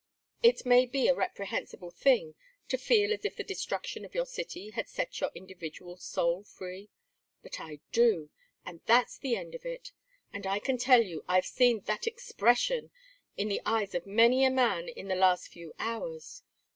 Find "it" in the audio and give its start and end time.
0.41-0.65, 9.63-9.91